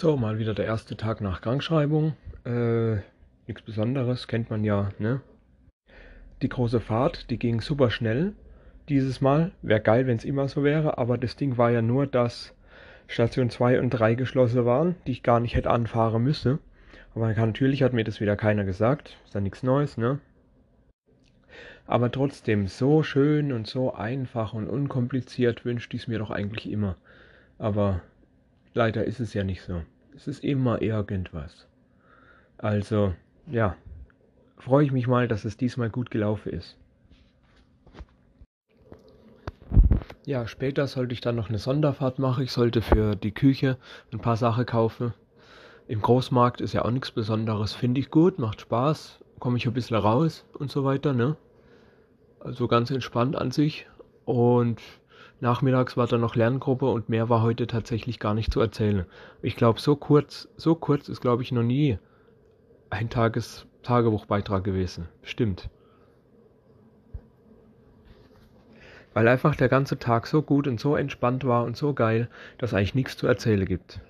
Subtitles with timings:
[0.00, 2.12] So, mal wieder der erste Tag nach Krankschreibung.
[2.44, 2.98] Äh,
[3.48, 5.22] nichts Besonderes, kennt man ja, ne?
[6.40, 8.34] Die große Fahrt, die ging super schnell
[8.88, 9.50] dieses Mal.
[9.60, 12.54] Wäre geil, wenn es immer so wäre, aber das Ding war ja nur, dass
[13.08, 16.60] Station 2 und 3 geschlossen waren, die ich gar nicht hätte anfahren müssen.
[17.16, 19.16] Aber natürlich hat mir das wieder keiner gesagt.
[19.24, 20.20] Ist ja nichts Neues, ne?
[21.88, 26.70] Aber trotzdem, so schön und so einfach und unkompliziert wünschte ich es mir doch eigentlich
[26.70, 26.94] immer.
[27.58, 28.00] Aber
[28.78, 29.82] leider ist es ja nicht so.
[30.14, 31.66] Es ist immer irgendwas.
[32.58, 33.12] Also,
[33.48, 33.76] ja,
[34.56, 36.78] freue ich mich mal, dass es diesmal gut gelaufen ist.
[40.24, 42.44] Ja, später sollte ich dann noch eine Sonderfahrt machen.
[42.44, 43.78] Ich sollte für die Küche
[44.12, 45.12] ein paar Sachen kaufen.
[45.88, 47.72] Im Großmarkt ist ja auch nichts Besonderes.
[47.72, 49.18] Finde ich gut, macht Spaß.
[49.40, 51.36] Komme ich ein bisschen raus und so weiter, ne?
[52.38, 53.86] Also ganz entspannt an sich.
[54.24, 54.80] Und
[55.40, 59.06] nachmittags war dann noch Lerngruppe und mehr war heute tatsächlich gar nicht zu erzählen.
[59.42, 61.98] Ich glaube, so kurz, so kurz ist, glaube ich, noch nie
[62.90, 65.08] ein Tages Tagebuchbeitrag gewesen.
[65.22, 65.70] Stimmt.
[69.18, 72.72] weil einfach der ganze Tag so gut und so entspannt war und so geil, dass
[72.72, 74.00] eigentlich nichts zu erzählen gibt.